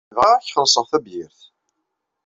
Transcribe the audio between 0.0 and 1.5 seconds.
Bɣiɣ ad ak-xellṣeɣ tabyirt.